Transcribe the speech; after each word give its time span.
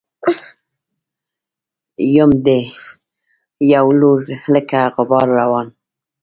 يم 2.15 2.31
دې 2.45 2.59
په 3.55 3.63
يو 3.73 3.87
لور 3.99 4.19
لکه 4.53 4.79
غبار 4.95 5.27
روان 5.39 5.67